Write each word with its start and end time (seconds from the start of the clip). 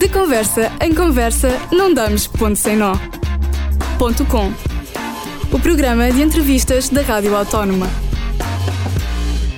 De 0.00 0.08
conversa 0.08 0.72
em 0.80 0.94
conversa, 0.94 1.50
não 1.70 1.92
damos 1.92 2.26
ponto 2.26 2.56
sem 2.56 2.74
nó. 2.74 2.94
Ponto 3.98 4.24
com. 4.24 4.50
O 5.54 5.60
programa 5.60 6.10
de 6.10 6.22
entrevistas 6.22 6.88
da 6.88 7.02
Rádio 7.02 7.36
Autónoma. 7.36 7.86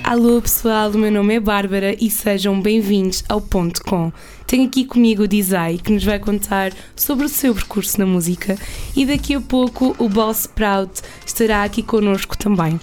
Alô 0.03 0.41
pessoal, 0.41 0.89
o 0.91 0.97
meu 0.97 1.09
nome 1.09 1.35
é 1.35 1.39
Bárbara 1.39 1.95
e 1.97 2.11
sejam 2.11 2.59
bem-vindos 2.59 3.23
ao 3.29 3.39
Ponto 3.39 3.81
Com. 3.85 4.11
Tenho 4.45 4.67
aqui 4.67 4.83
comigo 4.83 5.23
o 5.23 5.27
Dizai, 5.29 5.77
que 5.77 5.93
nos 5.93 6.03
vai 6.03 6.19
contar 6.19 6.73
sobre 6.93 7.25
o 7.25 7.29
seu 7.29 7.55
percurso 7.55 7.97
na 7.97 8.05
música 8.05 8.57
e 8.97 9.05
daqui 9.05 9.35
a 9.35 9.39
pouco 9.39 9.95
o 9.97 10.09
Boss 10.09 10.45
Proud 10.45 10.91
estará 11.25 11.63
aqui 11.63 11.81
connosco 11.81 12.37
também. 12.37 12.77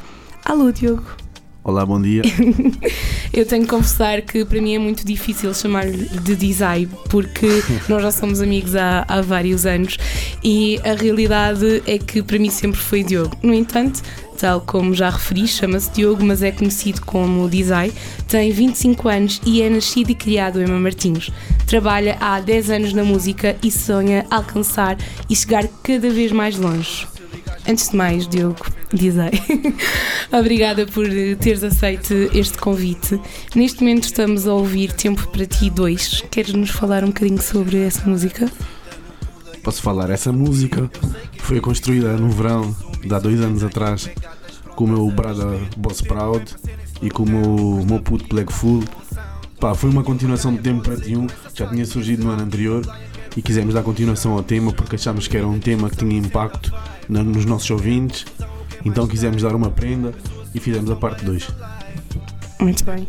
Alô 0.47 0.73
Diogo. 0.73 1.20
Olá, 1.63 1.85
bom 1.85 2.01
dia. 2.01 2.23
Eu 3.35 3.45
tenho 3.45 3.65
que 3.65 3.69
confessar 3.69 4.23
que 4.23 4.47
para 4.47 4.63
mim 4.63 4.75
é 4.75 4.79
muito 4.79 5.05
difícil 5.05 5.53
chamar-lhe 5.53 6.09
de 6.09 6.35
Dizai, 6.35 6.89
porque 7.11 7.47
nós 7.87 8.03
já 8.03 8.11
somos 8.11 8.41
amigos 8.41 8.75
há, 8.75 9.05
há 9.07 9.21
vários 9.21 9.67
anos 9.67 9.99
e 10.43 10.81
a 10.83 10.95
realidade 10.95 11.83
é 11.87 11.99
que 11.99 12.23
para 12.23 12.39
mim 12.39 12.49
sempre 12.49 12.81
foi 12.81 13.05
Diogo. 13.05 13.37
No 13.43 13.53
entanto, 13.53 14.01
tal 14.39 14.63
como 14.63 14.95
já 14.95 15.11
referi, 15.11 15.47
chama-se 15.47 15.91
Diogo, 15.91 16.25
mas 16.25 16.43
é 16.43 16.51
conhecido 16.51 17.03
como 17.03 17.47
Dizai, 17.47 17.93
tem 18.27 18.51
25 18.51 19.09
anos 19.09 19.41
e 19.45 19.61
é 19.61 19.69
nascido 19.69 20.11
e 20.11 20.15
criado 20.15 20.63
em 20.63 20.67
Martins. 20.67 21.31
Trabalha 21.67 22.17
há 22.21 22.41
10 22.41 22.71
anos 22.71 22.93
na 22.95 23.05
música 23.05 23.55
e 23.63 23.71
sonha 23.71 24.25
alcançar 24.31 24.97
e 25.29 25.37
chegar 25.37 25.69
cada 25.83 26.09
vez 26.09 26.33
mais 26.33 26.57
longe. 26.57 27.07
Antes 27.69 27.91
de 27.91 27.97
mais, 27.97 28.27
Diogo, 28.27 28.65
Dizai, 28.93 29.31
obrigada 30.33 30.87
por 30.87 31.07
teres 31.41 31.63
aceito 31.65 32.15
este 32.35 32.59
convite. 32.59 33.21
Neste 33.55 33.81
momento 33.81 34.05
estamos 34.05 34.47
a 34.47 34.55
ouvir 34.55 34.93
Tempo 34.93 35.27
para 35.29 35.47
Ti 35.47 35.71
2. 35.71 36.25
Queres 36.31 36.53
nos 36.55 36.71
falar 36.71 37.05
um 37.05 37.09
bocadinho 37.09 37.41
sobre 37.41 37.79
essa 37.79 38.09
música? 38.09 38.51
Posso 39.63 39.83
falar? 39.83 40.11
Essa 40.11 40.33
música 40.33 40.91
foi 41.39 41.61
construída 41.61 42.13
no 42.17 42.31
verão 42.31 42.75
de 43.03 43.15
há 43.15 43.19
dois 43.19 43.41
anos 43.41 43.63
atrás 43.63 44.09
com 44.75 44.85
o 44.85 44.89
meu 44.89 45.11
brother 45.11 45.61
Boss 45.77 46.01
Proud 46.01 46.45
e 47.03 47.11
com 47.11 47.25
o 47.25 47.29
meu, 47.29 47.85
meu 47.87 48.01
puto 48.01 48.27
Black 48.29 48.53
Full. 48.53 48.85
Pá, 49.59 49.75
foi 49.75 49.91
uma 49.91 50.03
continuação 50.03 50.55
do 50.55 50.63
Tempo 50.63 50.83
para 50.83 50.97
Ti 50.97 51.17
1, 51.17 51.27
já 51.55 51.67
tinha 51.67 51.85
surgido 51.85 52.25
no 52.25 52.31
ano 52.31 52.43
anterior 52.45 52.83
e 53.37 53.43
quisemos 53.43 53.75
dar 53.75 53.83
continuação 53.83 54.33
ao 54.33 54.43
tema 54.43 54.73
porque 54.73 54.97
achámos 54.97 55.29
que 55.29 55.37
era 55.37 55.47
um 55.47 55.59
tema 55.59 55.91
que 55.91 55.97
tinha 55.97 56.17
impacto 56.17 56.73
nos 57.09 57.45
nossos 57.45 57.71
ouvintes, 57.71 58.25
então 58.85 59.07
quisemos 59.07 59.43
dar 59.43 59.55
uma 59.55 59.71
prenda 59.71 60.15
e 60.55 60.61
fizemos 60.61 60.91
a 60.91 60.97
parte 60.97 61.25
2. 61.25 61.49
Muito 62.61 62.85
bem. 62.85 63.09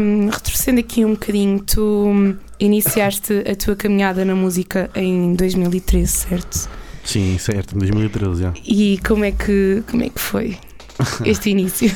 Um, 0.00 0.28
retrocedendo 0.28 0.80
aqui 0.80 1.04
um 1.04 1.12
bocadinho, 1.12 1.60
tu 1.60 2.36
iniciaste 2.58 3.44
a 3.50 3.54
tua 3.54 3.76
caminhada 3.76 4.24
na 4.24 4.34
música 4.34 4.90
em 4.94 5.34
2013, 5.34 6.10
certo? 6.10 6.68
Sim, 7.04 7.36
certo, 7.38 7.74
em 7.74 7.78
2013 7.78 8.42
já. 8.42 8.54
E 8.64 8.98
como 9.06 9.24
é 9.24 9.32
que, 9.32 9.82
como 9.90 10.02
é 10.02 10.08
que 10.08 10.20
foi 10.20 10.56
este 11.24 11.50
início? 11.50 11.90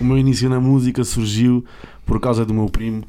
o 0.00 0.04
meu 0.04 0.18
início 0.18 0.48
na 0.48 0.60
música 0.60 1.04
surgiu 1.04 1.64
por 2.04 2.20
causa 2.20 2.44
do 2.44 2.52
meu 2.52 2.68
primo 2.68 3.04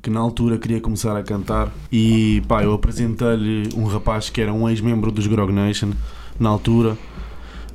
que 0.00 0.10
na 0.10 0.20
altura 0.20 0.58
queria 0.58 0.80
começar 0.80 1.16
a 1.16 1.22
cantar 1.22 1.72
e 1.90 2.42
pá, 2.46 2.62
eu 2.62 2.72
apresentei-lhe 2.72 3.68
um 3.76 3.84
rapaz 3.84 4.30
que 4.30 4.40
era 4.40 4.52
um 4.52 4.68
ex-membro 4.68 5.10
dos 5.10 5.26
Grog 5.26 5.52
Nation 5.52 5.90
na 6.38 6.48
altura. 6.48 6.96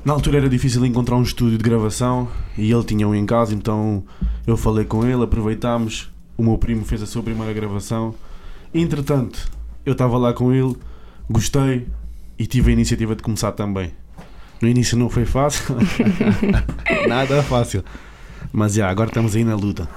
Na 0.04 0.12
altura 0.12 0.36
era 0.36 0.48
difícil 0.50 0.84
encontrar 0.84 1.16
um 1.16 1.22
estúdio 1.22 1.56
de 1.56 1.64
gravação 1.64 2.28
e 2.58 2.70
ele 2.70 2.84
tinha 2.84 3.08
um 3.08 3.14
em 3.14 3.24
casa, 3.24 3.54
então 3.54 4.04
eu 4.46 4.54
falei 4.54 4.84
com 4.84 5.06
ele, 5.06 5.24
aproveitámos. 5.24 6.10
O 6.36 6.42
meu 6.42 6.58
primo 6.58 6.84
fez 6.84 7.02
a 7.02 7.06
sua 7.06 7.22
primeira 7.22 7.52
gravação. 7.54 8.14
Entretanto, 8.74 9.50
eu 9.86 9.92
estava 9.92 10.18
lá 10.18 10.34
com 10.34 10.52
ele, 10.52 10.76
gostei 11.30 11.86
e 12.38 12.46
tive 12.46 12.70
a 12.70 12.74
iniciativa 12.74 13.16
de 13.16 13.22
começar 13.22 13.52
também. 13.52 13.92
No 14.60 14.68
início 14.68 14.96
não 14.98 15.08
foi 15.08 15.24
fácil, 15.24 15.76
nada 17.08 17.42
fácil, 17.42 17.82
mas 18.52 18.74
já, 18.74 18.90
agora 18.90 19.08
estamos 19.08 19.34
aí 19.34 19.42
na 19.44 19.54
luta. 19.54 19.88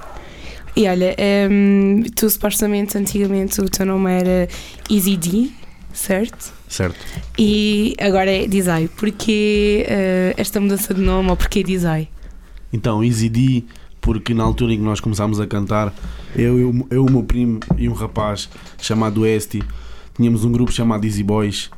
E 0.74 0.88
olha, 0.88 1.16
um, 1.52 2.04
tu 2.16 2.30
supostamente 2.30 2.98
antigamente 2.98 3.60
o 3.60 3.68
teu 3.68 3.86
nome 3.86 4.12
era 4.12 4.48
Easy 4.90 5.18
D, 5.18 5.52
certo? 5.98 6.54
Certo. 6.70 6.98
E 7.38 7.96
agora 8.00 8.32
é 8.32 8.48
Dizai. 8.48 8.88
Porquê 8.88 9.86
uh, 9.88 10.40
esta 10.40 10.60
mudança 10.60 10.94
de 10.94 11.02
nome 11.02 11.30
ou 11.30 11.36
porquê 11.36 11.64
Dizai? 11.64 12.08
Então, 12.72 13.04
Easy 13.04 13.30
D, 13.30 13.64
porque 14.00 14.34
na 14.34 14.44
altura 14.44 14.74
em 14.74 14.78
que 14.78 14.84
nós 14.84 15.00
começámos 15.00 15.40
a 15.40 15.48
cantar, 15.48 15.94
eu, 16.36 16.60
eu, 16.60 16.88
eu 16.92 17.06
o 17.06 17.12
meu 17.12 17.24
primo 17.24 17.60
e 17.78 17.90
um 17.90 17.94
rapaz 17.94 18.50
chamado 18.78 19.26
Esti, 19.26 19.64
tínhamos 20.16 20.46
um 20.46 20.52
grupo 20.52 20.72
chamado 20.72 21.06
Easy 21.06 21.24
Boys 21.24 21.70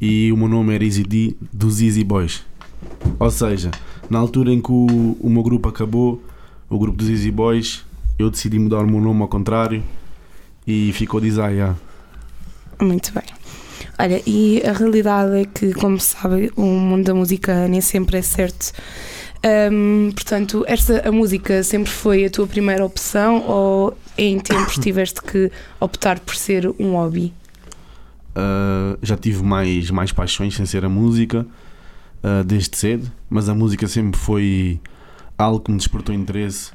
e 0.00 0.32
o 0.32 0.36
meu 0.36 0.48
nome 0.48 0.74
era 0.74 0.84
Easy 0.84 1.04
D 1.04 1.36
dos 1.52 1.80
Easy 1.80 2.02
Boys. 2.02 2.44
Ou 3.18 3.30
seja, 3.30 3.70
na 4.08 4.18
altura 4.18 4.52
em 4.52 4.60
que 4.60 4.72
o, 4.72 5.16
o 5.20 5.30
meu 5.30 5.42
grupo 5.42 5.68
acabou, 5.68 6.22
o 6.68 6.78
grupo 6.78 6.98
dos 6.98 7.08
Easy 7.08 7.30
Boys, 7.30 7.84
eu 8.18 8.30
decidi 8.30 8.58
mudar 8.58 8.80
o 8.80 8.86
meu 8.86 9.00
nome 9.00 9.22
ao 9.22 9.28
contrário 9.28 9.82
e 10.66 10.92
ficou. 10.92 11.22
Yeah. 11.22 11.76
Muito 12.80 13.12
bem. 13.12 13.39
Olha, 14.02 14.22
e 14.26 14.62
a 14.66 14.72
realidade 14.72 15.42
é 15.42 15.44
que, 15.44 15.74
como 15.74 16.00
se 16.00 16.16
sabe, 16.16 16.50
o 16.56 16.62
mundo 16.62 17.04
da 17.04 17.14
música 17.14 17.68
nem 17.68 17.82
sempre 17.82 18.16
é 18.16 18.22
certo. 18.22 18.72
Um, 19.70 20.10
portanto, 20.12 20.64
esta, 20.66 21.06
a 21.06 21.12
música 21.12 21.62
sempre 21.62 21.90
foi 21.90 22.24
a 22.24 22.30
tua 22.30 22.46
primeira 22.46 22.82
opção 22.82 23.44
ou 23.46 23.94
em 24.16 24.40
tempos 24.40 24.76
tiveste 24.80 25.20
que 25.20 25.52
optar 25.78 26.18
por 26.18 26.34
ser 26.34 26.66
um 26.78 26.92
hobby? 26.92 27.34
Uh, 28.30 28.96
já 29.02 29.18
tive 29.18 29.42
mais, 29.42 29.90
mais 29.90 30.12
paixões 30.12 30.56
sem 30.56 30.64
ser 30.64 30.82
a 30.82 30.88
música 30.88 31.46
uh, 32.24 32.42
desde 32.42 32.78
cedo, 32.78 33.12
mas 33.28 33.50
a 33.50 33.54
música 33.54 33.86
sempre 33.86 34.18
foi 34.18 34.80
algo 35.36 35.60
que 35.60 35.70
me 35.70 35.76
despertou 35.76 36.14
interesse. 36.14 36.70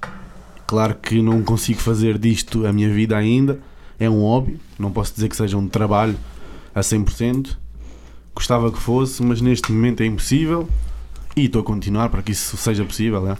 Claro 0.67 0.93
que 0.93 1.23
não 1.23 1.41
consigo 1.41 1.81
fazer 1.81 2.19
disto 2.19 2.67
a 2.67 2.71
minha 2.71 2.89
vida 2.89 3.17
ainda, 3.17 3.59
é 3.99 4.07
um 4.07 4.21
hobby, 4.21 4.59
não 4.77 4.91
posso 4.91 5.15
dizer 5.15 5.27
que 5.27 5.35
seja 5.35 5.57
um 5.57 5.67
trabalho 5.67 6.15
a 6.75 6.81
100%. 6.81 7.55
Gostava 8.35 8.69
que 8.69 8.77
fosse, 8.77 9.23
mas 9.23 9.39
neste 9.39 9.71
momento 9.71 10.03
é 10.03 10.05
impossível 10.05 10.67
e 11.35 11.45
estou 11.45 11.61
a 11.61 11.63
continuar 11.63 12.09
para 12.09 12.21
que 12.21 12.33
isso 12.33 12.57
seja 12.57 12.83
possível. 12.83 13.31
É? 13.31 13.37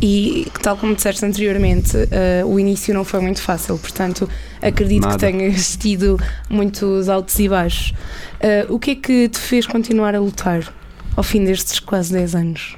E 0.00 0.46
tal 0.62 0.76
como 0.76 0.94
disseste 0.94 1.24
anteriormente, 1.24 1.96
uh, 1.96 2.46
o 2.46 2.60
início 2.60 2.92
não 2.92 3.02
foi 3.02 3.20
muito 3.20 3.40
fácil, 3.40 3.78
portanto 3.78 4.28
acredito 4.60 5.04
Nada. 5.04 5.14
que 5.14 5.20
tenhas 5.20 5.76
tido 5.76 6.20
muitos 6.50 7.08
altos 7.08 7.38
e 7.38 7.48
baixos. 7.48 7.94
Uh, 8.38 8.74
o 8.74 8.78
que 8.78 8.90
é 8.90 8.94
que 8.94 9.28
te 9.30 9.38
fez 9.38 9.66
continuar 9.66 10.14
a 10.14 10.20
lutar 10.20 10.70
ao 11.16 11.22
fim 11.22 11.42
destes 11.42 11.80
quase 11.80 12.12
10 12.12 12.34
anos? 12.34 12.76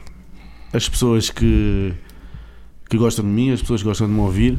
As 0.72 0.88
pessoas 0.88 1.30
que, 1.30 1.92
que 2.88 2.96
gostam 2.96 3.24
de 3.24 3.30
mim, 3.32 3.50
as 3.50 3.60
pessoas 3.60 3.82
que 3.82 3.88
gostam 3.88 4.06
de 4.06 4.12
me 4.12 4.20
ouvir, 4.20 4.56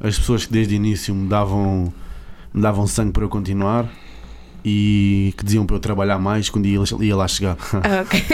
as 0.00 0.18
pessoas 0.18 0.46
que 0.46 0.52
desde 0.52 0.74
o 0.74 0.76
início 0.76 1.14
me 1.14 1.28
davam, 1.28 1.92
me 2.54 2.62
davam 2.62 2.86
sangue 2.86 3.12
para 3.12 3.24
eu 3.24 3.28
continuar 3.28 3.90
e 4.64 5.32
que 5.36 5.44
diziam 5.44 5.64
para 5.64 5.76
eu 5.76 5.80
trabalhar 5.80 6.18
mais 6.18 6.48
quando 6.50 6.66
ia, 6.66 6.80
ia 7.00 7.16
lá 7.16 7.28
chegar. 7.28 7.56
Ah, 7.72 8.02
ok. 8.02 8.24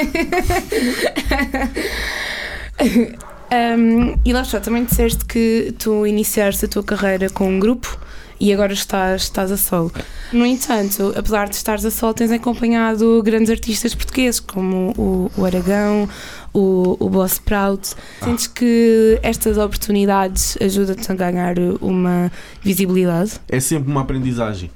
um, 3.79 4.17
e 4.25 4.33
lá 4.33 4.43
está, 4.43 4.61
também 4.61 4.85
disseste 4.85 5.25
que 5.25 5.75
tu 5.79 6.07
iniciaste 6.07 6.65
a 6.65 6.69
tua 6.69 6.83
carreira 6.83 7.29
com 7.31 7.49
um 7.49 7.61
grupo 7.61 7.99
e 8.41 8.53
agora 8.53 8.73
estás, 8.73 9.23
estás 9.23 9.53
a 9.53 9.57
solo. 9.57 9.93
No 10.33 10.45
entanto, 10.45 11.15
apesar 11.17 11.49
de 11.49 11.55
estares 11.55 11.85
a 11.85 11.91
solo, 11.91 12.15
tens 12.15 12.31
acompanhado 12.31 13.23
grandes 13.23 13.51
artistas 13.51 13.95
portugueses 13.95 14.41
como 14.41 14.93
o, 14.99 15.31
o 15.37 15.45
Aragão, 15.45 16.09
o, 16.53 16.97
o 16.99 17.09
Boss 17.09 17.39
Proud. 17.39 17.81
Sentes 18.23 18.47
que 18.47 19.19
estas 19.23 19.57
oportunidades 19.57 20.59
ajudam-te 20.61 21.11
a 21.11 21.15
ganhar 21.15 21.55
uma 21.81 22.31
visibilidade? 22.63 23.41
É 23.49 23.61
sempre 23.61 23.91
uma 23.91 24.03
aprendizagem. 24.03 24.71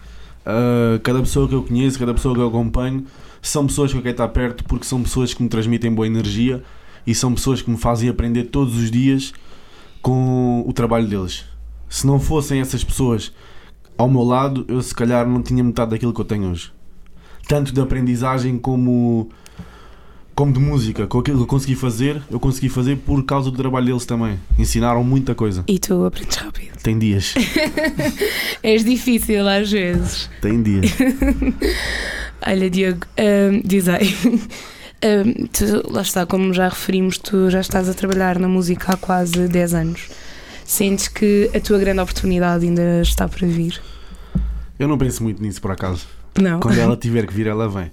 Uh, 0.48 0.98
cada 1.00 1.20
pessoa 1.20 1.46
que 1.46 1.54
eu 1.54 1.62
conheço, 1.62 1.98
cada 1.98 2.14
pessoa 2.14 2.34
que 2.34 2.40
eu 2.40 2.48
acompanho, 2.48 3.04
são 3.42 3.66
pessoas 3.66 3.92
que 3.92 3.98
eu 3.98 4.02
quero 4.02 4.14
estar 4.14 4.28
perto 4.28 4.64
porque 4.64 4.86
são 4.86 5.02
pessoas 5.02 5.34
que 5.34 5.42
me 5.42 5.48
transmitem 5.48 5.94
boa 5.94 6.06
energia 6.06 6.64
e 7.06 7.14
são 7.14 7.34
pessoas 7.34 7.60
que 7.60 7.70
me 7.70 7.76
fazem 7.76 8.08
aprender 8.08 8.44
todos 8.44 8.74
os 8.74 8.90
dias 8.90 9.34
com 10.00 10.64
o 10.66 10.72
trabalho 10.72 11.06
deles. 11.06 11.44
Se 11.86 12.06
não 12.06 12.18
fossem 12.18 12.60
essas 12.60 12.82
pessoas 12.82 13.30
ao 13.98 14.08
meu 14.08 14.22
lado, 14.22 14.64
eu 14.68 14.80
se 14.80 14.94
calhar 14.94 15.28
não 15.28 15.42
tinha 15.42 15.62
metade 15.62 15.90
daquilo 15.90 16.14
que 16.14 16.20
eu 16.20 16.24
tenho 16.24 16.50
hoje. 16.50 16.72
Tanto 17.46 17.72
de 17.72 17.80
aprendizagem 17.80 18.56
como, 18.56 19.28
como 20.38 20.52
de 20.52 20.60
música. 20.60 21.04
Com 21.08 21.18
aquilo 21.18 21.38
que 21.38 21.42
eu 21.42 21.46
consegui 21.48 21.74
fazer, 21.74 22.22
eu 22.30 22.38
consegui 22.38 22.68
fazer 22.68 22.96
por 22.98 23.24
causa 23.24 23.50
do 23.50 23.56
trabalho 23.56 23.86
deles 23.86 24.06
também. 24.06 24.38
Ensinaram 24.56 25.02
muita 25.02 25.34
coisa. 25.34 25.64
E 25.66 25.80
tu 25.80 26.04
aprendes 26.04 26.36
rápido. 26.36 26.78
Tem 26.80 26.96
dias. 26.96 27.34
És 28.62 28.84
difícil 28.84 29.48
às 29.48 29.68
vezes. 29.68 30.30
Tem 30.40 30.62
dias. 30.62 30.92
Olha, 32.46 32.70
Diogo, 32.70 33.04
um, 33.18 33.60
diz 33.64 33.88
aí. 33.88 34.14
Um, 35.00 35.46
tu, 35.46 35.92
lá 35.92 36.02
está, 36.02 36.26
como 36.26 36.52
já 36.52 36.68
referimos, 36.68 37.18
tu 37.18 37.48
já 37.48 37.60
estás 37.60 37.88
a 37.88 37.94
trabalhar 37.94 38.36
na 38.36 38.48
música 38.48 38.94
há 38.94 38.96
quase 38.96 39.46
10 39.46 39.74
anos. 39.74 40.08
Sentes 40.64 41.06
que 41.06 41.48
a 41.54 41.60
tua 41.60 41.78
grande 41.78 42.00
oportunidade 42.00 42.66
ainda 42.66 43.00
está 43.00 43.28
para 43.28 43.46
vir? 43.46 43.80
Eu 44.76 44.88
não 44.88 44.98
penso 44.98 45.22
muito 45.22 45.40
nisso 45.40 45.60
por 45.60 45.70
acaso. 45.70 46.04
Não. 46.36 46.58
Quando 46.58 46.78
ela 46.78 46.96
tiver 46.96 47.28
que 47.28 47.32
vir, 47.32 47.46
ela 47.46 47.68
vem. 47.68 47.92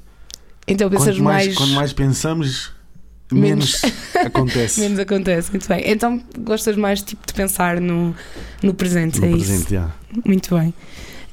Então 0.67 0.89
pensas 0.89 1.15
Quanto 1.17 1.23
mais, 1.23 1.45
mais. 1.45 1.57
quanto 1.57 1.71
mais 1.73 1.94
pensamos, 1.94 2.71
Menos. 3.31 3.81
menos, 3.81 3.95
acontece. 4.25 4.79
Menos 4.81 5.00
acontece, 5.00 5.51
muito 5.51 5.67
bem. 5.67 5.83
Então 5.85 6.21
gostas 6.39 6.75
mais 6.75 7.01
tipo, 7.01 7.25
de 7.25 7.33
pensar 7.33 7.79
no, 7.79 8.15
no 8.63 8.73
presente, 8.73 9.19
no 9.19 9.25
é 9.27 9.29
isso? 9.31 9.39
presente, 9.45 9.71
já. 9.73 9.91
Muito 10.25 10.56
bem. 10.57 10.73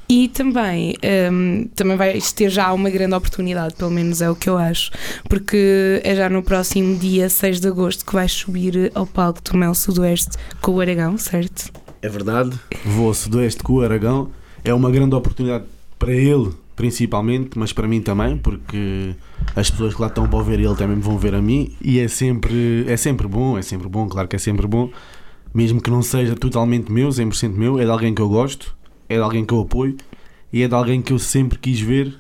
E 0.09 0.29
também, 0.29 0.95
hum, 1.33 1.69
também 1.75 1.97
vais 1.97 2.33
ter 2.33 2.51
já 2.51 2.71
uma 2.75 2.91
grande 2.91 3.15
oportunidade, 3.15 3.75
pelo 3.77 3.91
menos 3.91 4.21
é 4.21 4.29
o 4.29 4.35
que 4.37 4.51
eu 4.51 4.59
acho, 4.59 4.91
porque 5.27 6.03
é 6.05 6.15
já 6.15 6.29
no 6.29 6.43
próximo 6.43 6.99
dia 6.99 7.31
6 7.31 7.61
de 7.61 7.69
agosto 7.69 8.05
que 8.05 8.13
vais 8.13 8.31
subir 8.31 8.93
ao 8.95 9.07
palco 9.07 9.41
do 9.43 9.57
Mel 9.57 9.75
Sudoeste 9.75 10.33
com 10.61 10.73
o 10.73 10.81
Aragão, 10.83 11.17
certo? 11.17 11.71
É 12.03 12.09
verdade. 12.11 12.51
Vou 12.85 13.09
ao 13.09 13.15
Sudoeste 13.15 13.63
com 13.63 13.75
o 13.75 13.81
Aragão. 13.81 14.31
É 14.63 14.75
uma 14.75 14.91
grande 14.91 15.15
oportunidade 15.15 15.65
para 15.99 16.13
ele, 16.13 16.51
principalmente, 16.83 17.57
mas 17.57 17.73
para 17.73 17.87
mim 17.87 18.03
também, 18.03 18.37
porque 18.37 19.15
as 19.55 19.71
pessoas 19.71 19.95
que 19.95 20.01
lá 20.01 20.09
estão 20.09 20.27
para 20.27 20.37
ouvir 20.37 20.59
ele 20.59 20.75
também 20.75 20.97
me 20.97 21.03
vão 21.03 21.17
ver 21.17 21.33
a 21.33 21.41
mim. 21.41 21.77
E 21.81 22.01
é 22.01 22.09
sempre, 22.09 22.85
é 22.89 22.97
sempre 22.97 23.29
bom, 23.29 23.57
é 23.57 23.63
sempre 23.63 23.89
bom, 23.89 24.09
claro 24.09 24.27
que 24.27 24.35
é 24.35 24.39
sempre 24.39 24.67
bom. 24.67 24.91
Mesmo 25.55 25.81
que 25.81 25.89
não 25.89 26.03
seja 26.03 26.35
totalmente 26.35 26.91
meu, 26.91 27.09
100% 27.11 27.51
meu, 27.51 27.79
é 27.79 27.85
de 27.85 27.91
alguém 27.91 28.13
que 28.13 28.21
eu 28.21 28.29
gosto, 28.29 28.77
é 29.09 29.15
de 29.15 29.21
alguém 29.21 29.45
que 29.45 29.55
eu 29.55 29.61
apoio 29.61 29.97
e 30.53 30.61
é 30.61 30.67
de 30.67 30.75
alguém 30.75 31.01
que 31.01 31.13
eu 31.13 31.21
sempre 31.21 31.57
quis 31.57 31.79
ver 31.79 32.19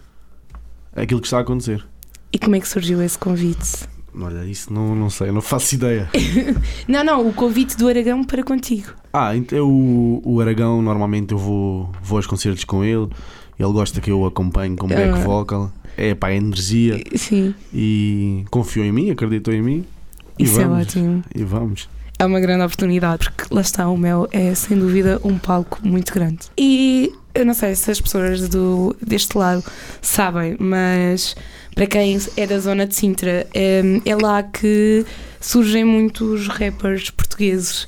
aquilo 0.94 1.20
que 1.20 1.26
está 1.26 1.38
a 1.38 1.40
acontecer. 1.40 1.84
E 2.32 2.38
como 2.38 2.54
é 2.54 2.60
que 2.60 2.68
surgiu 2.68 3.02
esse 3.02 3.18
convite? 3.18 3.88
Olha, 4.14 4.44
isso 4.44 4.72
não, 4.72 4.94
não 4.94 5.10
sei, 5.10 5.32
não 5.32 5.40
faço 5.40 5.74
ideia. 5.74 6.08
Não, 6.86 7.02
não, 7.02 7.26
o 7.26 7.32
convite 7.32 7.76
do 7.78 7.88
Aragão 7.88 8.22
para 8.22 8.44
contigo. 8.44 8.92
Ah, 9.10 9.34
então 9.34 9.66
o, 9.66 10.20
o 10.22 10.40
Aragão 10.40 10.82
normalmente 10.82 11.32
eu 11.32 11.38
vou, 11.38 11.90
vou 12.02 12.18
aos 12.18 12.26
concertos 12.26 12.64
com 12.64 12.84
ele. 12.84 13.08
Ele 13.58 13.72
gosta 13.72 14.00
que 14.00 14.10
eu 14.10 14.24
acompanhe 14.26 14.76
como 14.76 14.94
back 14.94 15.10
Ah. 15.10 15.24
vocal. 15.24 15.72
É 15.96 16.14
pá, 16.14 16.30
é 16.30 16.36
energia 16.36 16.98
Sim, 17.14 17.54
e 17.72 18.44
confiou 18.50 18.84
em 18.86 18.90
mim, 18.92 19.10
acreditou 19.10 19.52
em 19.52 19.60
mim. 19.62 19.84
E 20.38 20.44
isso 20.44 20.58
é 20.60 20.64
vamos. 20.64 20.86
ótimo. 20.86 21.24
E 21.34 21.44
vamos. 21.44 21.88
É 22.18 22.24
uma 22.24 22.40
grande 22.40 22.62
oportunidade, 22.64 23.30
porque 23.30 23.52
lá 23.54 23.60
está, 23.60 23.88
o 23.88 23.96
Mel 23.96 24.26
é 24.32 24.54
sem 24.54 24.78
dúvida 24.78 25.20
um 25.22 25.36
palco 25.38 25.78
muito 25.82 26.12
grande. 26.14 26.38
E 26.56 27.12
eu 27.34 27.44
não 27.44 27.52
sei 27.52 27.74
se 27.74 27.90
as 27.90 28.00
pessoas 28.00 28.48
do, 28.48 28.96
deste 29.04 29.36
lado 29.36 29.62
sabem, 30.00 30.56
mas 30.58 31.34
para 31.74 31.86
quem 31.86 32.18
é 32.36 32.46
da 32.46 32.58
zona 32.58 32.86
de 32.86 32.94
Sintra, 32.94 33.46
é, 33.54 33.82
é 34.06 34.16
lá 34.16 34.42
que 34.42 35.04
surgem 35.40 35.84
muitos 35.84 36.48
rappers 36.48 37.10
portugueses. 37.10 37.86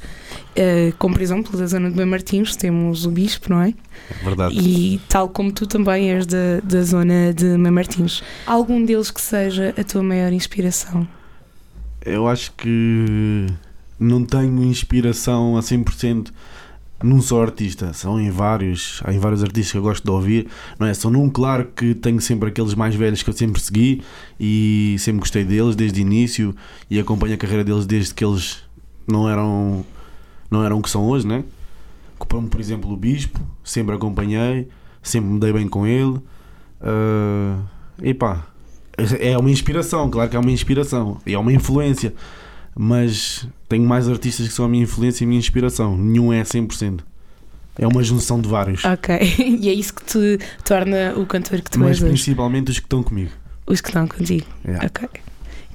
Eh, 0.57 0.93
como 0.99 1.15
por 1.15 1.23
exemplo 1.23 1.59
da 1.59 1.67
zona 1.67 1.91
de 1.91 1.97
Bem 1.97 2.07
Martins 2.07 2.55
temos 2.55 3.05
o 3.05 3.11
Bispo, 3.11 3.51
não 3.51 3.61
é? 3.61 3.75
É 4.11 4.25
verdade. 4.25 4.55
E 4.57 5.01
tal 5.09 5.29
como 5.29 5.51
tu 5.51 5.67
também 5.67 6.13
és 6.13 6.27
da, 6.27 6.61
da 6.63 6.83
zona 6.83 7.33
de 7.35 7.57
Bem 7.59 7.73
Martins. 7.73 8.23
Algum 8.47 8.85
deles 8.85 9.11
que 9.11 9.21
seja 9.21 9.75
a 9.77 9.83
tua 9.83 10.03
maior 10.03 10.33
inspiração? 10.33 11.07
Eu 12.05 12.29
acho 12.29 12.53
que 12.53 13.47
não 13.99 14.25
tenho 14.25 14.63
inspiração 14.65 15.57
a 15.57 15.61
100% 15.61 16.31
num 17.03 17.21
só 17.21 17.43
artista. 17.43 17.93
São 17.93 18.21
em 18.21 18.31
vários. 18.31 19.03
Há 19.05 19.13
em 19.13 19.19
vários 19.19 19.43
artistas 19.43 19.73
que 19.73 19.79
eu 19.79 19.83
gosto 19.83 20.05
de 20.05 20.11
ouvir. 20.11 20.49
Não 20.79 20.87
é? 20.87 20.95
São 20.95 21.11
num, 21.11 21.29
claro 21.29 21.69
que 21.75 21.95
tenho 21.95 22.21
sempre 22.21 22.49
aqueles 22.49 22.75
mais 22.75 22.95
velhos 22.95 23.23
que 23.23 23.31
eu 23.31 23.35
sempre 23.35 23.61
segui 23.61 24.03
e 24.39 24.97
sempre 24.99 25.21
gostei 25.21 25.45
deles 25.45 25.75
desde 25.77 26.01
o 26.01 26.03
início 26.03 26.55
e 26.91 26.99
acompanho 26.99 27.35
a 27.35 27.37
carreira 27.37 27.65
deles 27.65 27.87
desde 27.87 28.15
que 28.15 28.25
eles 28.25 28.63
não 29.07 29.29
eram, 29.29 29.85
não 30.55 30.65
eram 30.65 30.79
o 30.79 30.83
que 30.83 30.89
são 30.91 31.05
hoje, 31.07 31.27
né? 31.27 31.45
Como 32.19 32.49
por 32.49 32.61
exemplo 32.61 32.91
o 32.93 32.97
Bispo, 32.97 33.39
sempre 33.63 33.95
acompanhei, 33.95 34.69
sempre 35.03 35.29
me 35.31 35.41
dei 35.41 35.53
bem 35.53 35.69
com 35.69 35.87
ele. 35.87 36.19
Ah, 36.81 37.59
epá, 38.03 38.47
é 39.19 39.37
uma 39.37 39.51
inspiração, 39.51 40.09
claro 40.11 40.31
que 40.31 40.37
é 40.37 40.39
uma 40.39 40.51
inspiração, 40.51 41.19
é 41.27 41.37
uma 41.37 41.53
influência, 41.53 42.15
mas 42.77 43.47
tenho 43.69 43.85
mais 43.85 44.09
artistas 44.09 44.47
que 44.49 44.55
são 44.55 44.65
a 44.65 44.69
minha 44.69 44.85
influência 44.85 45.25
e 45.25 45.27
a 45.27 45.29
minha 45.29 45.39
inspiração, 45.39 45.97
nenhum 45.97 46.33
é 46.33 46.43
100%. 46.43 47.01
É 47.77 47.89
uma 47.89 48.05
junção 48.05 48.41
de 48.41 48.49
vários, 48.49 48.85
Ok, 48.85 49.19
e 49.61 49.69
é 49.69 49.73
isso 49.73 49.93
que 49.95 50.05
te 50.05 50.39
torna 50.65 51.15
o 51.17 51.27
cantor 51.27 51.61
que 51.61 51.71
tu 51.73 51.81
mas 51.81 51.89
és 51.89 52.03
hoje. 52.03 52.07
principalmente 52.13 52.71
os 52.71 52.79
que 52.79 52.87
estão 52.87 53.03
comigo. 53.03 53.33
Os 53.67 53.81
que 53.81 53.89
estão 53.89 54.07
contigo. 54.07 54.47
É. 54.65 54.87
Ok. 54.87 55.09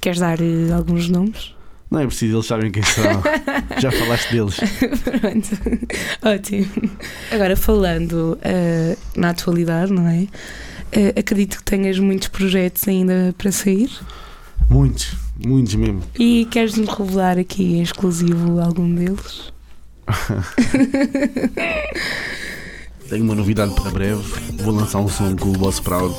Queres 0.00 0.18
dar 0.18 0.40
eh, 0.40 0.72
alguns 0.72 1.10
nomes? 1.10 1.54
Não 1.90 2.00
é 2.00 2.06
preciso, 2.06 2.36
eles 2.36 2.46
sabem 2.46 2.70
quem 2.70 2.82
são. 2.84 3.20
Já 3.80 3.90
falaste 3.90 4.30
deles. 4.30 4.56
Pronto. 5.20 5.48
Ótimo. 6.22 6.68
Agora 7.32 7.56
falando 7.56 8.38
eh, 8.42 8.96
na 9.16 9.30
atualidade, 9.30 9.92
não 9.92 10.06
é? 10.06 10.26
Eh, 10.92 11.14
acredito 11.18 11.56
que 11.58 11.64
tenhas 11.64 11.98
muitos 11.98 12.28
projetos 12.28 12.86
ainda 12.88 13.34
para 13.38 13.50
sair 13.52 13.90
Muitos, 14.68 15.14
muitos 15.44 15.74
mesmo. 15.74 16.02
e 16.18 16.46
queres-nos 16.50 16.88
revelar 16.96 17.38
aqui 17.38 17.74
em 17.78 17.82
exclusivo 17.82 18.60
algum 18.60 18.92
deles? 18.94 19.52
Tenho 23.08 23.24
uma 23.24 23.34
novidade 23.34 23.74
para 23.74 23.90
breve. 23.90 24.22
Vou 24.62 24.72
lançar 24.74 24.98
um 24.98 25.08
som 25.08 25.34
com 25.36 25.48
o 25.48 25.52
Boss 25.52 25.80
Proud. 25.80 26.14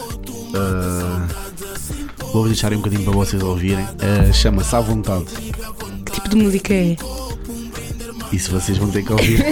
Ah, 0.53 1.27
vou 2.33 2.45
deixar 2.47 2.73
um 2.73 2.77
bocadinho 2.77 3.03
para 3.03 3.13
vocês 3.13 3.41
ouvirem. 3.43 3.85
Ah, 3.99 4.31
Chama-se 4.33 4.75
À 4.75 4.79
Vontade. 4.81 5.25
Que 6.05 6.11
tipo 6.11 6.29
de 6.29 6.35
música 6.35 6.73
é? 6.73 6.95
Isso 8.31 8.51
vocês 8.51 8.77
vão 8.77 8.89
ter 8.89 9.03
que 9.03 9.11
ouvir. 9.11 9.43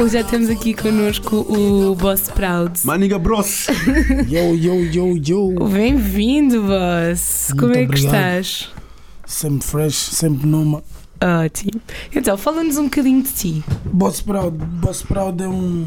Hoje 0.00 0.14
já 0.14 0.24
temos 0.24 0.48
aqui 0.48 0.72
connosco 0.72 1.36
o 1.36 1.94
Boss 1.94 2.22
Proud. 2.22 2.80
Maniga 2.84 3.18
Bros! 3.18 3.66
Yo, 4.28 4.54
yo, 4.54 4.74
yo, 4.84 5.16
yo. 5.22 5.68
Bem-vindo, 5.68 6.62
Boss! 6.62 7.48
Muito 7.50 7.60
Como 7.60 7.72
é 7.72 7.78
que 7.80 7.84
obrigado. 7.84 8.14
estás? 8.14 8.70
Sempre 9.26 9.66
fresh, 9.66 9.94
sempre 9.96 10.46
numa. 10.46 10.82
Ótimo. 11.44 11.80
Então, 12.16 12.38
fala-nos 12.38 12.78
um 12.78 12.84
bocadinho 12.84 13.22
de 13.22 13.30
ti. 13.30 13.64
Boss 13.92 14.22
Proud. 14.22 14.56
Boss 14.56 15.02
Proud 15.02 15.42
é 15.42 15.48
um, 15.48 15.86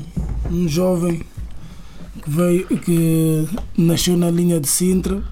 um 0.51 0.67
jovem 0.67 1.23
que 2.21 2.29
veio, 2.29 2.67
que 2.79 3.47
nasceu 3.77 4.15
na 4.17 4.29
linha 4.29 4.59
de 4.59 4.67
Sintra, 4.67 5.23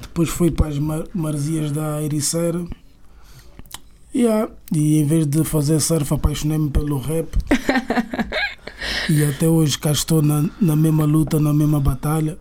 depois 0.00 0.28
foi 0.28 0.50
para 0.50 0.68
as 0.68 0.78
mar- 0.78 1.04
maresias 1.14 1.70
da 1.72 2.02
Ericeira. 2.02 2.64
Yeah. 4.14 4.50
E 4.74 4.98
em 4.98 5.06
vez 5.06 5.26
de 5.26 5.42
fazer 5.42 5.80
surf, 5.80 6.12
apaixonei-me 6.12 6.68
pelo 6.70 6.98
rap. 6.98 7.28
e 9.08 9.24
até 9.24 9.48
hoje 9.48 9.78
cá 9.78 9.90
estou 9.92 10.20
na, 10.20 10.44
na 10.60 10.76
mesma 10.76 11.06
luta, 11.06 11.40
na 11.40 11.52
mesma 11.54 11.80
batalha. 11.80 12.36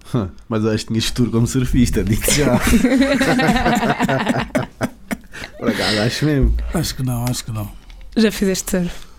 Mas 0.50 0.66
acho 0.66 0.80
que 0.86 0.92
tinhas 0.92 1.06
futuro 1.06 1.32
como 1.32 1.48
surfista, 1.48 2.04
digo 2.04 2.30
já. 2.30 2.60
Por 5.58 5.70
acaso, 5.70 6.00
acho 6.01 6.25
mesmo. 6.25 6.54
Acho 6.74 6.96
que 6.96 7.04
não, 7.04 7.24
acho 7.25 7.46
que 7.46 7.51
não. 7.51 7.72
Já 8.18 8.32
fizeste 8.32 8.72
surf? 8.72 9.11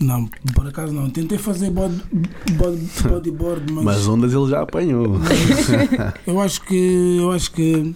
Não, 0.00 0.26
por 0.54 0.66
acaso 0.68 0.92
não. 0.92 1.10
Tentei 1.10 1.38
fazer 1.38 1.70
body, 1.70 2.00
body, 2.52 2.88
bodyboard, 3.08 3.72
mas, 3.72 3.84
Mas 3.84 4.08
ondas 4.08 4.32
ele 4.32 4.48
já 4.48 4.62
apanhou. 4.62 5.16
eu 6.26 6.40
acho 6.40 6.60
que 6.62 7.16
eu 7.20 7.32
acho 7.32 7.50
que 7.52 7.94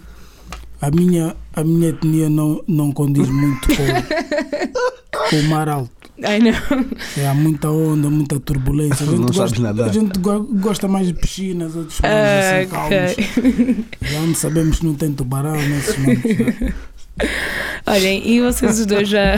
a 0.81 0.91
minha, 0.91 1.35
a 1.55 1.63
minha 1.63 1.89
etnia 1.89 2.29
não, 2.29 2.61
não 2.67 2.91
condiz 2.91 3.29
muito 3.29 3.67
com, 3.69 5.29
com 5.29 5.35
o 5.37 5.43
mar 5.49 5.69
alto. 5.69 5.91
Ai 6.25 6.39
não. 6.39 6.51
É, 7.17 7.27
há 7.27 7.33
muita 7.33 7.69
onda, 7.71 8.09
muita 8.09 8.39
turbulência. 8.39 9.05
A 9.05 9.09
gente, 9.09 9.19
Não 9.19 9.33
sabes 9.33 9.51
gosta, 9.53 9.61
nadar. 9.61 9.89
a 9.89 9.91
gente 9.91 10.19
go- 10.19 10.43
gosta 10.43 10.87
mais 10.87 11.07
de 11.07 11.13
piscinas, 11.13 11.75
outros 11.75 11.99
mais 12.01 12.45
assim, 12.45 12.69
calmos. 12.69 13.11
ok. 13.11 13.85
Já 14.01 14.19
onde 14.19 14.37
sabemos 14.37 14.79
que 14.79 14.85
não 14.85 14.93
tem 14.93 15.11
tubarão 15.13 15.53
nesses 15.53 15.97
manos. 15.97 16.21
Olhem, 17.85 18.27
e 18.27 18.41
vocês 18.41 18.79
os 18.79 18.85
dois 18.85 19.07
já, 19.07 19.35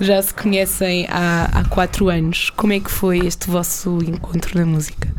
já 0.00 0.22
se 0.22 0.32
conhecem 0.34 1.06
há, 1.08 1.44
há 1.52 1.64
quatro 1.68 2.08
anos. 2.08 2.50
Como 2.50 2.72
é 2.72 2.80
que 2.80 2.90
foi 2.90 3.26
este 3.26 3.50
vosso 3.50 3.98
encontro 4.06 4.58
na 4.58 4.64
música? 4.66 5.12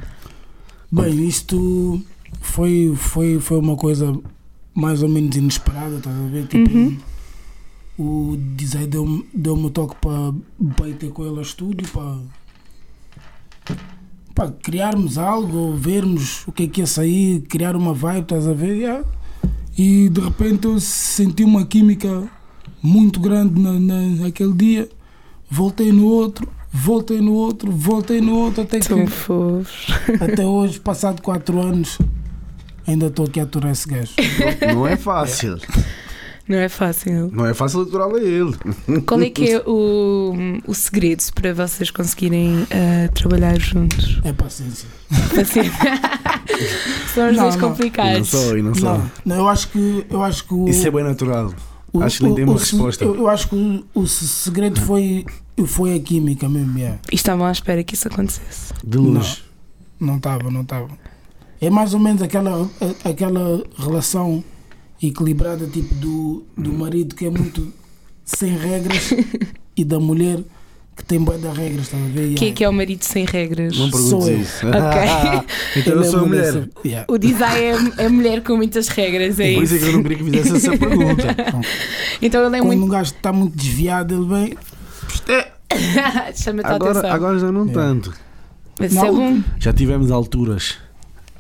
Bem, 0.92 1.28
isto 1.28 2.02
foi, 2.42 2.94
foi, 2.96 3.40
foi 3.40 3.58
uma 3.58 3.76
coisa 3.76 4.18
mais 4.74 5.04
ou 5.04 5.10
menos 5.10 5.36
inesperada, 5.36 5.98
estás 5.98 6.16
a 6.16 6.28
ver? 6.28 6.48
Tipo, 6.48 6.70
Uhum. 6.72 6.98
o 7.98 8.38
DJ 8.56 8.88
deu-me 8.88 9.28
deu 9.34 9.56
um 9.56 9.70
toque 9.70 9.96
para, 9.96 10.94
ter 10.94 11.10
com 11.10 11.24
ele 11.26 11.36
ao 11.36 11.42
estúdio, 11.42 11.88
para, 11.90 12.18
para 14.34 14.52
criarmos 14.52 15.18
algo, 15.18 15.74
vermos 15.76 16.48
o 16.48 16.52
que 16.52 16.64
é 16.64 16.68
que 16.68 16.80
ia 16.82 16.88
sair, 16.88 17.42
criar 17.42 17.76
uma 17.76 17.94
vibe, 17.94 18.22
estás 18.22 18.48
a 18.48 18.54
ver? 18.54 18.76
Yeah. 18.78 19.04
E 19.82 20.10
de 20.10 20.20
repente 20.20 20.66
eu 20.66 20.78
senti 20.82 21.42
uma 21.46 21.66
química 21.66 22.28
muito 22.84 23.18
grande 23.18 23.58
na, 23.62 23.72
na- 23.80 24.24
naquele 24.26 24.52
dia. 24.52 24.90
Voltei 25.50 25.92
no 25.94 26.06
outro, 26.06 26.46
voltei 26.70 27.22
no 27.22 27.32
outro, 27.34 27.72
voltei 27.72 28.20
no 28.20 28.36
outro, 28.36 28.64
até 28.64 28.82
que 28.82 29.08
fofos. 29.08 29.88
até 30.20 30.46
hoje, 30.46 30.82
passado 30.82 31.22
4 31.22 31.62
anos, 31.62 31.98
ainda 32.86 33.06
estou 33.08 33.26
aqui 33.26 33.40
a 33.40 33.44
aturar 33.44 33.72
esse 33.72 33.88
gajo. 33.88 34.12
Não 34.76 34.86
é 34.86 34.98
fácil. 34.98 35.58
Não 36.46 36.58
é 36.58 36.68
fácil. 36.68 37.30
Não 37.32 37.46
é 37.46 37.54
fácil 37.54 37.80
natural 37.86 38.16
a 38.16 38.20
ele. 38.20 38.54
Qual 39.06 39.22
é 39.22 39.30
que 39.30 39.50
é 39.52 39.62
o, 39.66 40.34
o 40.68 40.74
segredo 40.74 41.24
para 41.34 41.54
vocês 41.54 41.90
conseguirem 41.90 42.64
uh, 42.64 43.12
trabalhar 43.14 43.58
juntos? 43.60 44.20
É 44.26 44.34
paciência. 44.34 44.90
Assim. 45.40 45.62
São 47.14 47.30
os 47.30 47.36
Não, 47.38 47.44
dois 47.50 47.56
não. 47.56 48.24
Só, 48.26 48.58
e 48.58 48.62
não 48.62 48.76
só. 48.76 48.98
Não, 48.98 49.12
não, 49.26 49.36
eu 49.38 49.48
acho 49.50 49.70
que 49.70 50.06
eu 50.10 50.24
acho 50.24 50.44
que 50.46 50.54
o, 50.54 50.68
Isso 50.68 50.88
é 50.88 50.92
bem 50.92 51.04
natural. 51.04 51.54
o- 51.94 52.02
acho 52.02 52.18
que 52.18 52.24
nem 52.26 52.36
tem 52.36 52.44
uma 52.46 52.58
resposta. 52.58 53.04
Eu, 53.04 53.16
eu 53.16 53.28
acho 53.30 53.50
que 53.50 53.56
o, 53.56 53.84
o 54.02 54.08
se- 54.08 54.28
segredo 54.28 54.80
foi 54.82 55.26
foi 55.66 55.96
a 55.96 56.00
química 56.00 56.48
mesmo, 56.48 56.78
yeah. 56.78 57.00
E 57.12 57.16
estavam 57.16 57.46
à 57.46 57.52
espera 57.52 57.84
que 57.84 57.94
isso 57.94 58.08
acontecesse. 58.08 58.74
De 58.84 58.98
luz. 58.98 59.44
Não 60.00 60.16
estava, 60.16 60.50
não 60.50 60.62
estava. 60.62 60.88
É 61.60 61.70
mais 61.70 61.94
ou 61.94 62.00
menos 62.00 62.22
aquela, 62.22 62.70
aquela 63.04 63.62
relação 63.78 64.42
equilibrada, 65.04 65.68
tipo 65.68 65.94
do, 65.96 66.44
do 66.58 66.72
marido 66.72 67.14
que 67.16 67.26
é 67.26 67.30
muito 67.30 67.74
sem 68.24 68.56
regras 68.58 69.14
e 69.76 69.84
da 69.84 70.00
mulher 70.00 70.42
que 71.00 71.06
tem 71.06 71.20
boa 71.20 71.38
de 71.38 71.48
regras, 71.48 71.82
estás 71.86 72.04
a 72.04 72.08
ver? 72.08 72.34
Quem 72.36 72.50
é 72.50 72.52
que 72.54 72.64
é 72.64 72.70
o 72.70 72.74
marido 72.74 73.04
sem 73.04 73.26
regras? 73.26 73.78
Não 73.78 73.90
Sou 73.92 74.20
perguntes 74.20 74.28
eu. 74.28 74.40
isso. 74.42 74.68
Ok. 74.70 75.48
então 75.82 75.94
eu 75.94 76.02
é 76.02 76.04
sou 76.06 76.20
a 76.20 76.26
mulher. 76.26 76.70
yeah. 76.86 77.06
O 77.10 77.18
design 77.18 77.92
é, 77.98 78.06
é 78.06 78.10
mulher 78.10 78.42
com 78.44 78.56
muitas 78.58 78.88
regras, 78.90 79.40
é 79.40 79.54
Por 79.56 79.64
isso 79.64 79.74
é 79.74 79.78
isso. 79.78 79.86
que 79.86 79.90
eu 79.92 79.94
não 79.94 80.04
queria 80.04 80.18
que 80.18 80.24
fizesse 80.26 80.56
essa 80.68 80.78
pergunta. 80.78 81.36
Então 82.22 82.46
ele 82.46 82.56
é 82.56 82.60
Quando 82.60 82.68
muito. 82.68 82.84
um 82.84 82.88
gajo 82.88 83.12
está 83.14 83.34
muito 83.34 83.56
desviado, 83.58 84.14
ele 84.14 84.28
vem. 84.28 84.58
É. 85.36 86.34
Chama-te 86.36 86.68
a 86.68 86.76
Agora, 86.76 86.92
atenção. 87.00 87.12
agora 87.16 87.40
já 87.40 87.52
não 87.52 87.68
É. 87.70 87.72
tanto. 87.72 88.14
Mas 88.80 88.92
isso 88.92 89.00
é 89.06 89.12
Não, 89.12 89.16
bom. 89.16 89.44
Já 89.60 89.74
tivemos 89.74 90.12
alturas. 90.12 90.78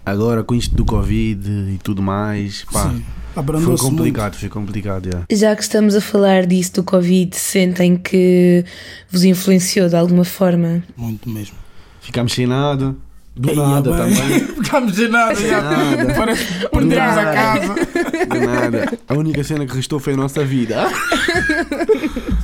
Agora 0.06 0.44
com 0.44 0.56
isto 0.56 0.76
do 0.76 0.84
Covid 0.86 1.50
e 1.50 1.78
tudo 1.84 2.02
mais, 2.02 2.66
pá, 2.72 2.90
Sim, 2.90 3.04
foi 3.34 3.42
abrandou-se 3.42 3.84
muito. 3.84 3.98
complicado, 3.98 4.36
foi 4.36 4.50
complicado, 4.50 5.10
já. 5.12 5.24
Já 5.36 5.56
que 5.56 5.62
estamos 5.62 5.96
a 5.96 6.02
falar 6.02 6.46
disso 6.46 6.76
do 6.76 6.84
Covid, 6.84 7.36
sentem 7.36 7.96
que 7.98 8.64
vos 9.10 9.24
influenciou 9.24 9.88
de 9.90 9.96
alguma 9.96 10.24
forma? 10.26 10.84
Muito 10.98 11.30
mesmo. 11.30 11.56
Ficámos 12.02 12.34
sem 12.34 12.48
nada, 12.48 12.96
do 13.36 13.50
Ei, 13.52 13.56
nada 13.56 13.92
bem. 13.92 14.16
também, 14.16 14.40
Ficámos 14.64 14.94
de 14.94 15.08
nada, 15.08 15.36
já. 15.36 15.62
nada. 15.62 16.14
Parece 16.16 16.46
que 16.46 16.68
perdemos 16.70 17.18
a 17.18 17.26
casa. 17.34 17.76
de 17.76 18.40
nada. 18.48 19.00
A 19.08 19.14
única 19.14 19.44
cena 19.44 19.66
que 19.66 19.76
restou 19.76 20.00
foi 20.00 20.14
a 20.14 20.18
nossa 20.18 20.44
vida. 20.44 20.88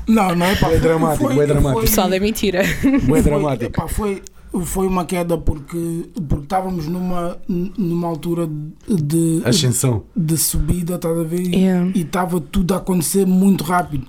Não, 0.08 0.36
não 0.36 0.46
é 0.46 0.56
pá. 0.56 0.70
É 0.72 0.78
dramático, 0.78 1.34
foi- 1.34 1.44
é 1.44 1.48
dramático. 1.48 1.74
foi- 1.74 1.90
Pessoal, 1.90 2.14
é 2.14 2.20
mentira. 2.20 2.62
Foi, 3.08 3.22
dramático. 3.22 3.66
epá, 3.72 3.88
foi, 3.88 4.22
foi 4.64 4.88
uma 4.88 5.06
queda 5.06 5.38
porque, 5.38 6.10
porque 6.28 6.44
estávamos 6.44 6.86
numa, 6.88 7.38
numa 7.48 8.08
altura 8.08 8.48
de, 8.88 9.42
Ascensão. 9.44 10.04
de 10.16 10.38
subida, 10.38 10.96
estás 10.96 11.18
a 11.18 11.24
ver? 11.24 11.42
E- 11.42 11.56
Yeah. 11.56 11.92
E 11.96 12.02
estava 12.02 12.40
tudo 12.40 12.74
a 12.74 12.78
acontecer 12.78 13.26
muito 13.26 13.64
rápido. 13.64 14.08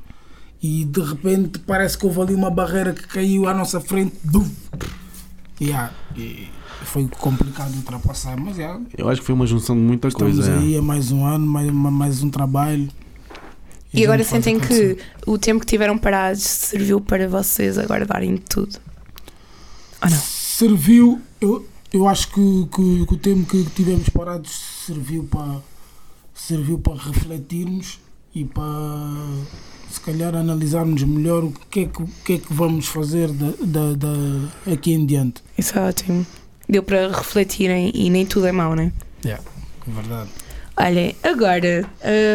E 0.63 0.85
de 0.85 1.01
repente 1.01 1.59
parece 1.61 1.97
que 1.99 2.07
houve 2.07 2.21
ali 2.21 2.35
uma 2.35 2.51
barreira 2.51 2.93
que 2.93 3.07
caiu 3.07 3.47
à 3.49 3.55
nossa 3.55 3.81
frente. 3.81 4.15
Yeah, 5.61 5.91
e 6.17 6.49
foi 6.85 7.09
complicado 7.19 7.71
de 7.73 7.79
ultrapassar, 7.79 8.37
mas 8.39 8.59
yeah, 8.59 8.81
Eu 8.97 9.09
acho 9.09 9.21
que 9.21 9.27
foi 9.27 9.35
uma 9.35 9.47
junção 9.47 9.75
de 9.75 9.83
muita 9.83 10.09
estamos 10.09 10.35
coisa. 10.37 10.53
é. 10.53 10.59
aí 10.59 10.77
há 10.77 10.83
mais 10.83 11.11
um 11.11 11.25
ano, 11.25 11.47
mais, 11.47 11.71
mais 11.73 12.23
um 12.23 12.29
trabalho. 12.31 12.89
E 13.95 14.03
a 14.03 14.05
agora 14.05 14.23
sentem 14.25 14.59
que 14.61 14.99
o 15.27 15.39
tempo 15.39 15.61
que 15.61 15.67
tiveram 15.67 15.97
parados 15.97 16.43
serviu 16.43 17.01
para 17.01 17.27
vocês 17.29 17.79
agora 17.79 18.05
darem 18.05 18.37
tudo? 18.37 18.79
Não? 20.61 20.69
serviu, 20.69 21.21
eu, 21.41 21.67
eu 21.93 22.09
acho 22.09 22.29
que, 22.29 22.67
que, 22.75 23.07
que 23.07 23.15
o 23.15 23.17
tempo 23.19 23.47
que 23.47 23.65
tivemos 23.75 24.09
parados 24.09 24.51
serviu 24.87 25.25
para 25.25 25.61
serviu 26.35 26.79
para 26.79 26.95
refletirmos 26.95 27.99
e 28.35 28.45
para 28.45 28.65
se 29.91 30.01
calhar 30.01 30.35
analisarmos 30.35 31.03
melhor 31.03 31.45
o 31.45 31.53
que 31.71 31.81
é 31.81 31.85
que, 31.87 32.03
o 32.03 32.09
que, 32.25 32.33
é 32.35 32.39
que 32.39 32.53
vamos 32.53 32.87
fazer 32.87 33.29
da, 33.33 33.53
da, 33.63 33.93
da- 33.95 34.73
aqui 34.73 34.93
em 34.93 35.07
diante. 35.07 35.43
Isso 35.57 35.79
é 35.79 35.83
ótimo. 35.83 36.27
Deu 36.69 36.83
para 36.83 37.09
refletirem 37.09 37.91
e 37.95 38.11
nem 38.11 38.27
tudo 38.27 38.47
é 38.47 38.53
mau, 38.53 38.75
né? 38.75 38.93
É 39.87 39.91
verdade. 39.91 40.29
Olhem, 40.77 41.17
agora 41.23 41.89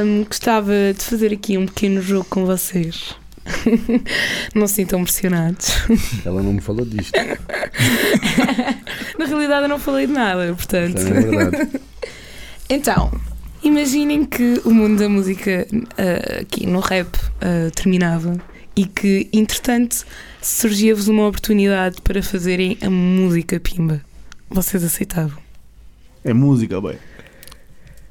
hum, 0.03 0.23
gostava 0.23 0.71
de 0.97 1.03
fazer 1.03 1.31
aqui 1.33 1.57
um 1.57 1.67
pequeno 1.67 2.01
jogo 2.01 2.25
com 2.29 2.45
vocês. 2.45 3.15
não 4.55 4.67
se 4.67 4.75
sintam 4.75 5.03
pressionados. 5.03 5.71
Ela 6.25 6.41
não 6.41 6.53
me 6.53 6.61
falou 6.61 6.85
disto. 6.85 7.11
Na 9.17 9.25
realidade, 9.25 9.63
eu 9.63 9.69
não 9.69 9.79
falei 9.79 10.07
de 10.07 10.13
nada, 10.13 10.53
portanto. 10.53 10.97
Isso 10.97 11.07
é 11.07 11.13
verdade. 11.13 11.79
Então, 12.73 13.11
imaginem 13.61 14.23
que 14.23 14.61
o 14.63 14.73
mundo 14.73 14.97
da 14.97 15.09
música 15.09 15.67
ah, 15.97 16.39
aqui 16.39 16.65
no 16.65 16.79
rap 16.79 17.09
ah, 17.41 17.69
terminava 17.75 18.37
e 18.77 18.85
que, 18.85 19.27
entretanto, 19.33 20.05
surgia-vos 20.41 21.09
uma 21.09 21.27
oportunidade 21.27 22.01
para 22.01 22.23
fazerem 22.23 22.77
a 22.81 22.89
música 22.89 23.59
Pimba. 23.59 24.01
Vocês 24.49 24.85
aceitavam? 24.85 25.37
É 26.23 26.33
música, 26.33 26.79
bem. 26.79 26.95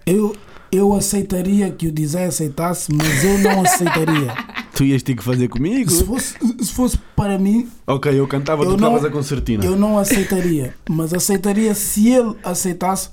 Eu, 0.04 0.36
eu 0.70 0.94
aceitaria 0.94 1.70
que 1.70 1.86
o 1.86 1.92
Dizé 1.92 2.26
aceitasse, 2.26 2.92
mas 2.92 3.24
eu 3.24 3.38
não 3.38 3.62
aceitaria. 3.62 4.34
Tu 4.80 4.84
ias 4.86 5.02
ter 5.02 5.14
que 5.14 5.22
fazer 5.22 5.46
comigo? 5.48 5.90
Se 5.90 6.02
fosse, 6.06 6.34
se 6.62 6.72
fosse 6.72 6.98
para 7.14 7.38
mim, 7.38 7.68
Ok, 7.86 8.18
eu 8.18 8.26
cantava, 8.26 8.62
Eu 8.64 8.70
tu 8.70 8.80
não- 8.80 8.88
estavas 8.96 9.04
a 9.04 9.10
concertina. 9.10 9.62
eu 9.62 9.76
não 9.76 9.98
aceitaria. 9.98 10.72
Mas 10.88 11.12
aceitaria 11.12 11.74
se 11.74 12.08
ele 12.08 12.34
aceitasse 12.42 13.10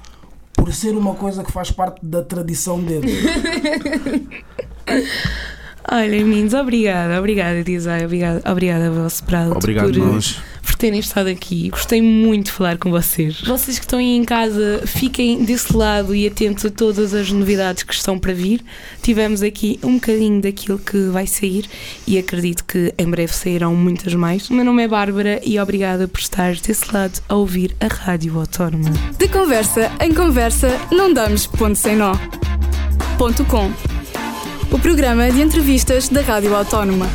por 0.53 0.71
ser 0.73 0.91
uma 0.95 1.13
coisa 1.13 1.43
que 1.43 1.51
faz 1.51 1.69
parte 1.69 1.99
da 2.05 2.21
tradição 2.23 2.79
dele. 2.79 3.11
Olha, 5.91 6.09
meninos, 6.25 6.53
obrigada, 6.53 7.19
obrigada, 7.19 7.61
Dizai, 7.63 8.05
obrigada, 8.05 8.41
obrigada, 8.49 8.89
vosso 8.89 9.23
Prado, 9.25 9.51
Obrigado, 9.51 9.91
por, 9.91 10.13
nós. 10.13 10.41
Por 10.67 10.75
terem 10.75 10.99
estado 10.99 11.29
aqui. 11.29 11.69
Gostei 11.69 12.01
muito 12.01 12.47
de 12.47 12.51
falar 12.51 12.77
com 12.77 12.91
vocês. 12.91 13.41
Vocês 13.41 13.79
que 13.79 13.85
estão 13.85 13.99
aí 13.99 14.17
em 14.17 14.25
casa, 14.25 14.83
fiquem 14.85 15.43
desse 15.43 15.75
lado 15.75 16.13
e 16.13 16.27
atentos 16.27 16.65
a 16.65 16.69
todas 16.69 17.13
as 17.13 17.31
novidades 17.31 17.83
que 17.83 17.93
estão 17.93 18.19
para 18.19 18.33
vir. 18.33 18.61
Tivemos 19.01 19.41
aqui 19.41 19.79
um 19.81 19.93
bocadinho 19.93 20.41
daquilo 20.41 20.77
que 20.77 21.07
vai 21.07 21.25
sair 21.25 21.65
e 22.05 22.17
acredito 22.17 22.65
que 22.65 22.93
em 22.97 23.09
breve 23.09 23.33
sairão 23.33 23.73
muitas 23.73 24.13
mais. 24.13 24.49
O 24.49 24.53
meu 24.53 24.65
nome 24.65 24.83
é 24.83 24.87
Bárbara 24.87 25.39
e 25.43 25.57
obrigada 25.57 26.07
por 26.07 26.19
estar 26.19 26.53
desse 26.55 26.93
lado 26.93 27.21
a 27.29 27.35
ouvir 27.35 27.73
a 27.79 27.87
Rádio 27.87 28.37
Autónoma. 28.37 28.91
De 29.17 29.27
conversa 29.29 29.89
em 30.01 30.13
conversa, 30.13 30.69
não 30.91 31.13
damos 31.13 31.47
ponto 31.47 31.75
sem 31.75 31.95
nó. 31.95 32.13
Ponto 33.17 33.45
com. 33.45 33.71
O 34.69 34.77
programa 34.77 35.31
de 35.31 35.41
entrevistas 35.41 36.09
da 36.09 36.21
Rádio 36.21 36.53
Autónoma. 36.53 37.09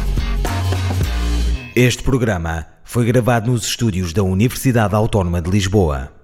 Este 1.76 2.02
programa 2.02 2.71
foi 2.92 3.06
gravado 3.06 3.50
nos 3.50 3.64
estúdios 3.64 4.12
da 4.12 4.22
Universidade 4.22 4.94
Autónoma 4.94 5.40
de 5.40 5.50
Lisboa. 5.50 6.21